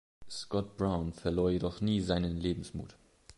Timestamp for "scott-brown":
0.27-1.13